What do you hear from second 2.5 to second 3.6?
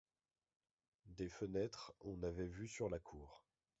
sur la cour.